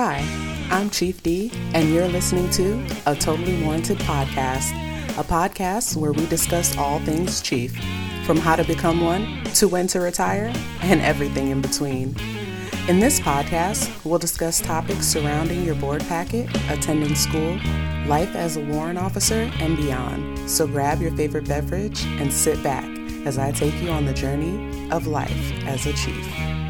[0.00, 0.24] Hi,
[0.70, 4.70] I'm Chief D, and you're listening to a Totally Warranted podcast,
[5.18, 7.76] a podcast where we discuss all things Chief,
[8.24, 12.14] from how to become one to when to retire and everything in between.
[12.86, 17.58] In this podcast, we'll discuss topics surrounding your board packet, attending school,
[18.06, 20.48] life as a warrant officer, and beyond.
[20.48, 22.88] So grab your favorite beverage and sit back
[23.26, 26.67] as I take you on the journey of life as a chief.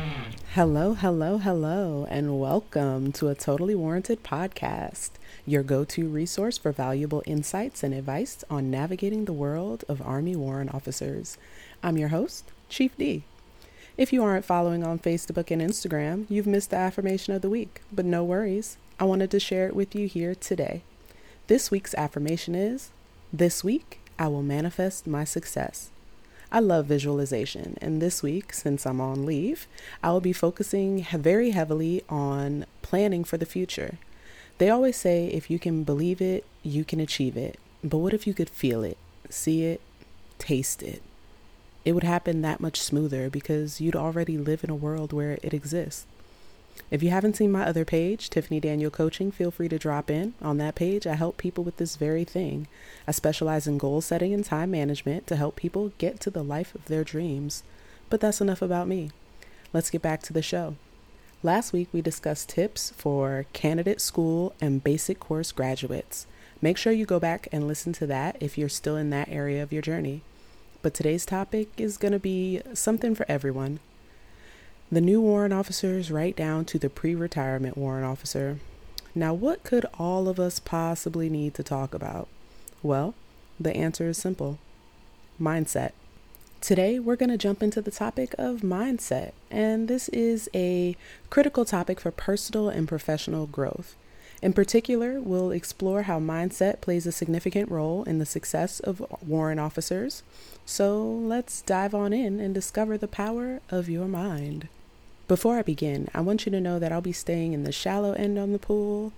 [0.59, 5.11] Hello, hello, hello, and welcome to a Totally Warranted podcast,
[5.47, 10.35] your go to resource for valuable insights and advice on navigating the world of Army
[10.35, 11.39] warrant officers.
[11.81, 13.23] I'm your host, Chief D.
[13.97, 17.81] If you aren't following on Facebook and Instagram, you've missed the affirmation of the week,
[17.93, 18.79] but no worries.
[18.99, 20.83] I wanted to share it with you here today.
[21.47, 22.91] This week's affirmation is
[23.33, 25.91] This week, I will manifest my success.
[26.51, 29.67] I love visualization, and this week, since I'm on leave,
[30.03, 33.99] I will be focusing very heavily on planning for the future.
[34.57, 37.59] They always say if you can believe it, you can achieve it.
[37.85, 38.97] But what if you could feel it,
[39.29, 39.83] see it,
[40.39, 41.03] taste it?
[41.85, 45.53] It would happen that much smoother because you'd already live in a world where it
[45.53, 46.07] exists.
[46.91, 50.35] If you haven't seen my other page, Tiffanie Daniel Coaching, feel free to drop in.
[50.41, 52.67] On that page, I help people with this very thing.
[53.07, 56.75] I specialize in goal setting and time management to help people get to the life
[56.75, 57.63] of their dreams.
[58.09, 59.11] But that's enough about me.
[59.73, 60.77] Let's get back to the show.
[61.43, 66.27] Last week, we discussed tips for candidate school and basic course graduates.
[66.63, 69.63] Make sure you go back and listen to that if you're still in that area
[69.63, 70.23] of your journey.
[70.81, 73.79] But today's topic is going to be something for everyone
[74.91, 78.59] the new warrant officers right down to the pre retirement warrant officer.
[79.15, 82.29] Now, what could all of us possibly need to talk about?
[82.83, 83.15] Well,
[83.61, 84.59] the answer is simple
[85.41, 85.93] mindset.
[86.61, 90.97] Today, we're going to jump into the topic of mindset, and this is a
[91.31, 93.95] critical topic for personal and professional growth.
[94.41, 99.61] In particular, we'll explore how mindset plays a significant role in the success of warrant
[99.61, 100.23] officers.
[100.65, 104.69] So let's dive on in and discover the power of your mind.
[105.29, 108.13] Before I begin, I want you to know that I'll be staying in the shallow
[108.15, 109.13] end on the pool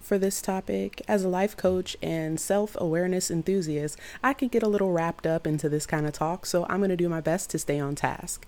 [0.00, 1.00] for this topic.
[1.06, 5.46] As a life coach and self awareness enthusiast, I can get a little wrapped up
[5.46, 7.94] into this kind of talk, so I'm going to do my best to stay on
[7.94, 8.44] task.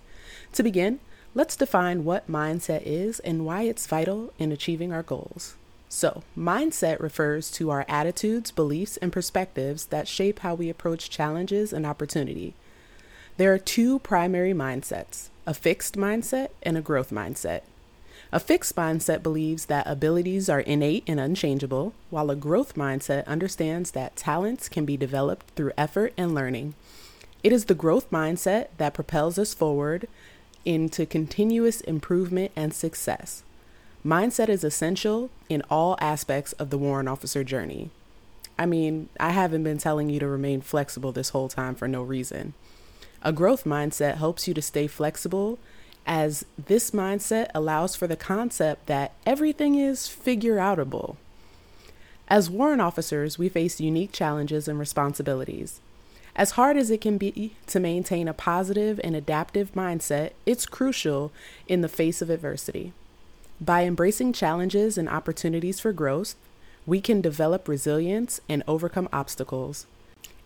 [0.51, 0.99] To begin,
[1.33, 5.55] let's define what mindset is and why it's vital in achieving our goals.
[5.87, 11.71] So, mindset refers to our attitudes, beliefs, and perspectives that shape how we approach challenges
[11.71, 12.55] and opportunity.
[13.37, 17.61] There are two primary mindsets a fixed mindset and a growth mindset.
[18.31, 23.91] A fixed mindset believes that abilities are innate and unchangeable, while a growth mindset understands
[23.91, 26.75] that talents can be developed through effort and learning.
[27.43, 30.07] It is the growth mindset that propels us forward
[30.63, 33.43] into continuous improvement and success.
[34.05, 37.91] Mindset is essential in all aspects of the warrant officer journey.
[38.57, 42.01] I mean, I haven't been telling you to remain flexible this whole time for no
[42.01, 42.53] reason.
[43.25, 45.57] A growth mindset helps you to stay flexible,
[46.05, 51.15] as this mindset allows for the concept that everything is figure outable.
[52.27, 55.81] As warrant officers, we face unique challenges and responsibilities.
[56.35, 61.31] As hard as it can be to maintain a positive and adaptive mindset, it's crucial
[61.67, 62.93] in the face of adversity.
[63.59, 66.35] By embracing challenges and opportunities for growth,
[66.85, 69.87] we can develop resilience and overcome obstacles.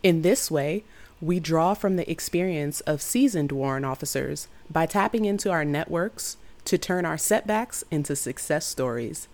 [0.02, 0.86] In this way,
[1.22, 6.78] we draw from the experience of seasoned warrant officers by tapping into our networks to
[6.78, 9.28] turn our setbacks into success stories.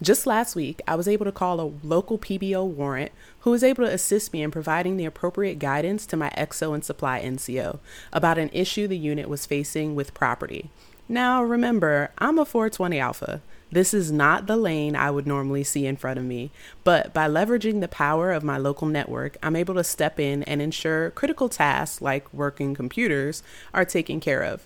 [0.00, 3.10] Just last week, I was able to call a local PBO warrant
[3.40, 6.84] who was able to assist me in providing the appropriate guidance to my EXO and
[6.84, 7.80] supply NCO
[8.12, 10.70] about an issue the unit was facing with property.
[11.08, 13.40] Now, remember, I'm a 420 Alpha,
[13.70, 16.50] this is not the lane I would normally see in front of me,
[16.84, 20.62] but by leveraging the power of my local network, I'm able to step in and
[20.62, 23.42] ensure critical tasks like working computers
[23.74, 24.62] are taken care of.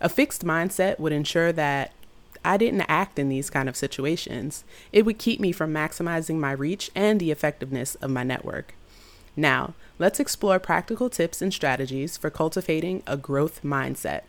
[0.00, 1.92] A fixed mindset would ensure that
[2.44, 4.64] I didn't act in these kind of situations.
[4.92, 8.74] It would keep me from maximizing my reach and the effectiveness of my network.
[9.36, 14.22] Now, let's explore practical tips and strategies for cultivating a growth mindset.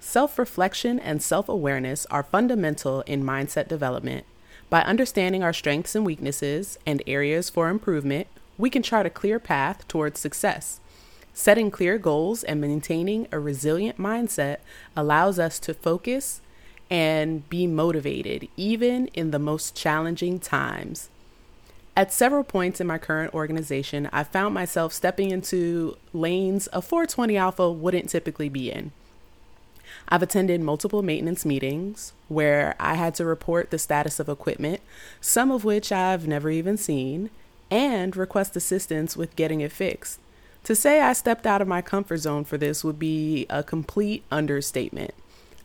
[0.00, 4.24] Self reflection and self awareness are fundamental in mindset development.
[4.68, 8.26] By understanding our strengths and weaknesses and areas for improvement,
[8.58, 10.80] we can chart a clear path towards success.
[11.34, 14.58] Setting clear goals and maintaining a resilient mindset
[14.96, 16.40] allows us to focus
[16.90, 21.10] and be motivated, even in the most challenging times.
[21.96, 27.36] At several points in my current organization, I found myself stepping into lanes a 420
[27.36, 28.92] Alpha wouldn't typically be in.
[30.08, 34.80] I've attended multiple maintenance meetings where I had to report the status of equipment,
[35.20, 37.30] some of which I've never even seen,
[37.70, 40.20] and request assistance with getting it fixed.
[40.64, 44.24] To say I stepped out of my comfort zone for this would be a complete
[44.30, 45.14] understatement.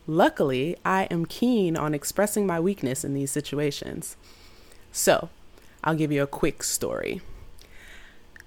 [0.08, 4.18] Luckily, I am keen on expressing my weakness in these situations.
[4.92, 5.30] So,
[5.84, 7.22] I'll give you a quick story.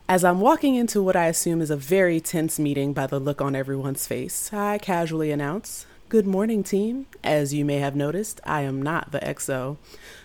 [0.07, 3.41] As I'm walking into what I assume is a very tense meeting by the look
[3.41, 7.07] on everyone's face, I casually announce, Good morning, team.
[7.25, 9.79] As you may have noticed, I am not the XO.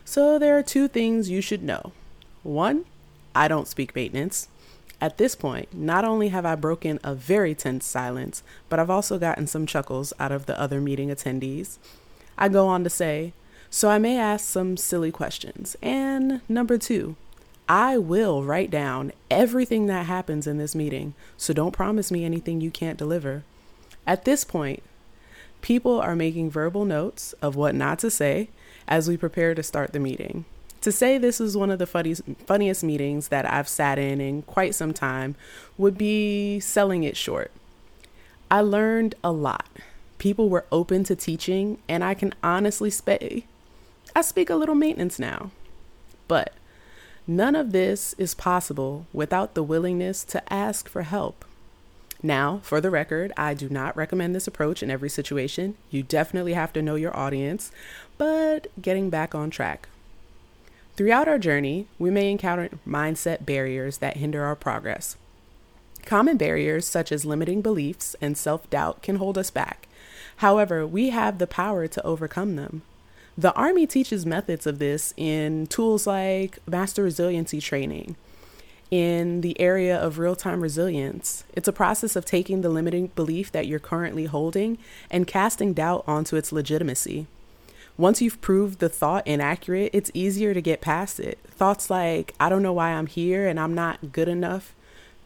[0.04, 1.94] So there are two things you should know.
[2.44, 2.84] One,
[3.34, 4.50] I don't speak maintenance.
[5.00, 9.18] At this point, not only have I broken a very tense silence, but I've also
[9.18, 11.78] gotten some chuckles out of the other meeting attendees.
[12.38, 13.32] I go on to say,
[13.70, 15.78] So I may ask some silly questions.
[15.82, 17.16] And number two,
[17.70, 22.60] I will write down everything that happens in this meeting, so don't promise me anything
[22.60, 23.44] you can't deliver.
[24.08, 24.82] At this point,
[25.62, 28.50] people are making verbal notes of what not to say
[28.88, 30.46] as we prepare to start the meeting.
[30.82, 34.42] To say this is one of the funniest, funniest meetings that I've sat in in
[34.42, 35.36] quite some time
[35.78, 37.52] would be selling it short.
[38.50, 39.68] I learned a lot.
[40.18, 43.46] People were open to teaching, and I can honestly say
[44.16, 45.52] I speak a little maintenance now.
[46.28, 46.54] But
[47.30, 51.46] None of this is possible without the willingness to ask for help.
[52.24, 55.76] Now, for the record, I do not recommend this approach in every situation.
[55.92, 57.72] You definitely have to know your audience,
[58.18, 59.90] but getting back on track.
[60.96, 65.16] Throughout our journey, we may encounter mindset barriers that hinder our progress.
[66.08, 69.88] Common barriers such as limiting beliefs and self doubt can hold us back.
[70.38, 72.82] However, we have the power to overcome them.
[73.40, 78.18] The Army teaches methods of this in tools like master resiliency training.
[78.92, 83.50] In the area of real time resilience, it's a process of taking the limiting belief
[83.54, 84.78] that you're currently holding
[85.10, 87.28] and casting doubt onto its legitimacy.
[87.98, 91.40] Once you've proved the thought inaccurate, it's easier to get past it.
[91.46, 94.76] Thoughts like, I don't know why I'm here and I'm not good enough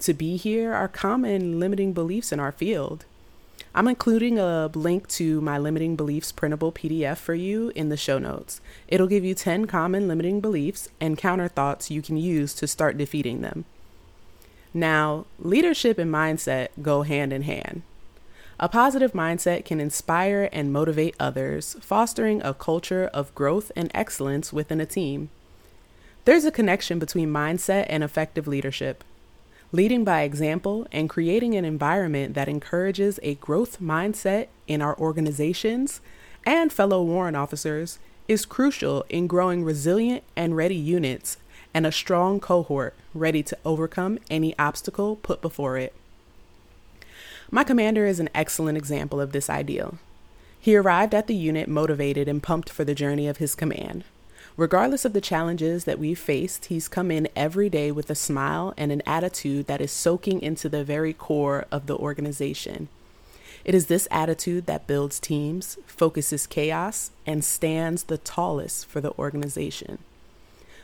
[0.02, 3.06] to be here are common limiting beliefs in our field.
[3.76, 8.20] I'm including a link to my limiting beliefs printable PDF for you in the show
[8.20, 8.62] notes.
[8.88, 13.00] It'll give you 10 common limiting beliefs and counter thoughts you can use to start
[13.00, 13.66] defeating them.
[14.76, 17.82] Now, leadership and mindset go hand in hand.
[18.60, 24.54] A positive mindset can inspire and motivate others, fostering a culture of growth and excellence
[24.54, 25.32] within a team.
[26.26, 29.04] There's a connection between mindset and effective leadership.
[29.76, 36.00] Leading by example and creating an environment that encourages a growth mindset in our organizations
[36.46, 37.98] and fellow warrant officers
[38.28, 41.38] is crucial in growing resilient and ready units
[41.74, 45.96] and a strong cohort ready to overcome any obstacle put before it.
[47.50, 49.98] My commander is an excellent example of this ideal.
[50.60, 54.04] He arrived at the unit motivated and pumped for the journey of his command.
[54.56, 58.74] Regardless of the challenges that we've faced, he's come in every day with a smile
[58.78, 62.88] and an attitude that is soaking into the very core of the organization.
[63.66, 69.14] It is this attitude that builds teams, focuses chaos, and stands the tallest for the
[69.18, 69.98] organization.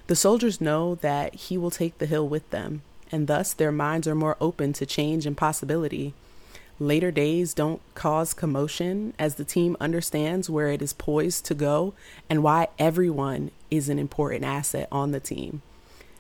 [0.08, 2.82] The soldiers know that he will take the hill with them,
[3.12, 6.14] and thus their minds are more open to change and possibility.
[6.82, 11.94] Later days don't cause commotion as the team understands where it is poised to go
[12.30, 15.62] and why everyone is an important asset on the team.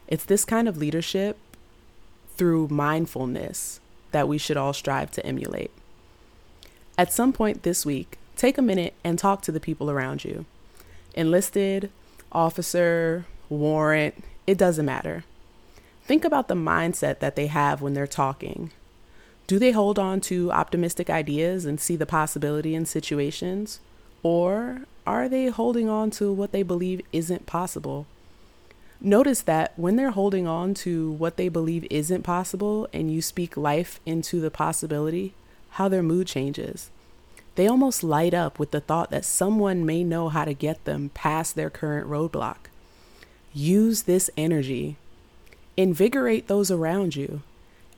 [0.07, 1.37] It's this kind of leadership
[2.35, 3.79] through mindfulness
[4.11, 5.71] that we should all strive to emulate.
[6.97, 10.45] At some point this week, take a minute and talk to the people around you.
[11.13, 11.89] Enlisted,
[12.33, 15.23] officer, warrant, it doesn't matter.
[16.03, 18.71] Think about the mindset that they have when they're talking.
[19.49, 23.79] Do they hold on to optimistic ideas and see the possibility in situations?
[24.21, 28.05] Or are they holding on to what they believe isn't possible?
[29.01, 33.57] Notice that when they're holding on to what they believe isn't possible and you speak
[33.57, 35.33] life into the possibility,
[35.71, 36.91] how their mood changes.
[37.55, 41.09] They almost light up with the thought that someone may know how to get them
[41.15, 42.69] past their current roadblock.
[43.51, 44.97] Use this energy.
[45.75, 47.41] Invigorate those around you.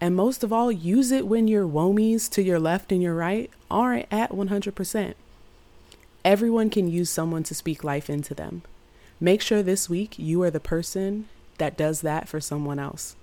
[0.01, 3.51] And most of all, use it when your womies to your left and your right
[3.69, 5.13] aren't at 100%.
[6.25, 8.63] Everyone can use someone to speak life into them.
[9.19, 11.29] Make sure this week you are the person
[11.59, 13.15] that does that for someone else.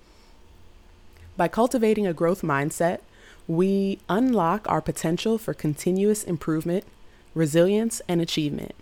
[1.35, 2.99] By cultivating a growth mindset,
[3.45, 6.85] we unlock our potential for continuous improvement,
[7.33, 8.73] resilience, and achievement.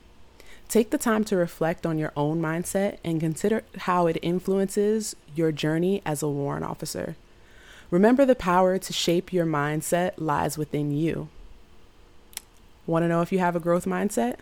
[0.69, 5.51] Take the time to reflect on your own mindset and consider how it influences your
[5.51, 7.15] journey as a warrant officer.
[7.89, 11.29] Remember, the power to shape your mindset lies within you.
[12.85, 14.37] Want to know if you have a growth mindset?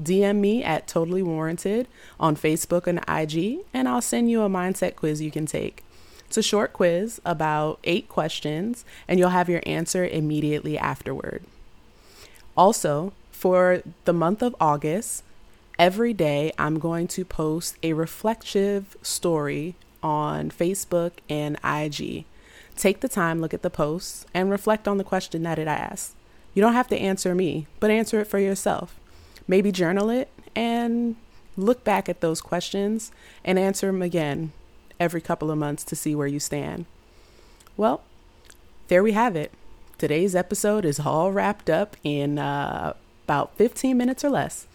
[0.00, 1.88] DM me at Totally Warranted
[2.18, 5.84] on Facebook and IG, and I'll send you a mindset quiz you can take.
[6.26, 11.42] It's a short quiz, about eight questions, and you'll have your answer immediately afterward.
[12.56, 15.24] Also, for the month of August,
[15.78, 22.26] every day I'm going to post a reflective story on Facebook and IG.
[22.76, 26.14] Take the time, look at the posts, and reflect on the question that it asks.
[26.54, 28.98] You don't have to answer me, but answer it for yourself.
[29.46, 31.16] Maybe journal it and
[31.56, 33.12] look back at those questions
[33.44, 34.52] and answer them again
[34.98, 36.86] every couple of months to see where you stand.
[37.76, 38.02] Well,
[38.88, 39.52] there we have it.
[39.98, 44.66] Today's episode is all wrapped up in uh, about 15 minutes or less.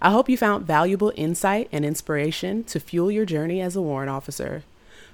[0.00, 4.10] I hope you found valuable insight and inspiration to fuel your journey as a warrant
[4.10, 4.62] officer.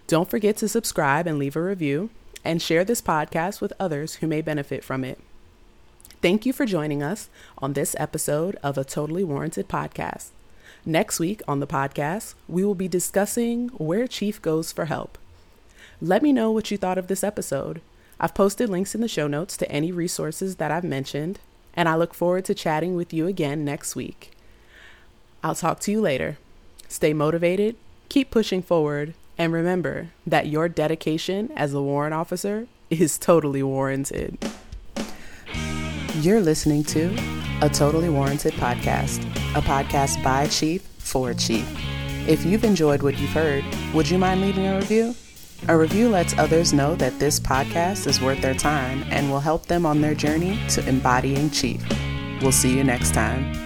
[0.06, 2.10] Don't forget to subscribe and leave a review,
[2.44, 5.18] and share this podcast with others who may benefit from it.
[6.20, 10.28] Thank you for joining us on this episode of a Totally Warranted podcast.
[10.84, 15.16] Next week on the podcast, we will be discussing where Chief goes for help.
[16.02, 17.80] Let me know what you thought of this episode.
[18.20, 21.38] I've posted links in the show notes to any resources that I've mentioned,
[21.72, 24.32] and I look forward to chatting with you again next week.
[25.42, 26.36] I'll talk to you later.
[26.88, 27.76] Stay motivated,
[28.10, 34.38] keep pushing forward, and remember that your dedication as a warrant officer is totally warranted.
[36.20, 37.16] You're listening to
[37.60, 39.22] a Totally Warranted podcast,
[39.56, 41.66] a podcast by Chief for Chief.
[42.28, 45.14] If you've enjoyed what you've heard, would you mind leaving a review?
[45.68, 49.66] A review lets others know that this podcast is worth their time and will help
[49.66, 51.82] them on their journey to embodying Chief.
[52.42, 53.63] We'll see you next time.